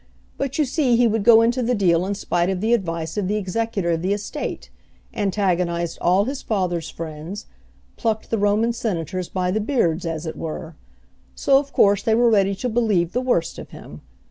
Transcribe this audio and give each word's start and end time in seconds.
But 0.35 0.57
you 0.57 0.65
see 0.65 0.95
he 0.95 1.05
would 1.05 1.23
go 1.23 1.43
into 1.43 1.61
the 1.61 1.75
deal 1.75 2.07
in 2.07 2.15
spite 2.15 2.49
of 2.49 2.59
the 2.59 2.73
advice 2.73 3.17
of 3.17 3.27
the 3.27 3.35
executor 3.35 3.91
of 3.91 4.01
the 4.01 4.13
estate, 4.13 4.71
antagonized 5.13 5.99
all 6.01 6.23
his 6.25 6.41
father's 6.41 6.89
friends 6.89 7.45
plucked 7.97 8.31
the 8.31 8.39
Roman 8.39 8.73
senators 8.73 9.29
by 9.29 9.51
the 9.51 9.61
beards, 9.61 10.03
as 10.07 10.25
it 10.25 10.35
were; 10.35 10.75
so 11.35 11.59
of 11.59 11.71
course 11.71 12.01
they 12.01 12.15
were 12.15 12.31
ready 12.31 12.55
to 12.55 12.67
believe 12.67 13.11
the 13.13 13.21
worst 13.21 13.59
of 13.59 13.69
him. 13.69 14.01